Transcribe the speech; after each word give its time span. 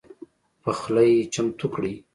پخلی 0.63 1.11
چمتو 1.33 1.67
کړئ 1.73 1.93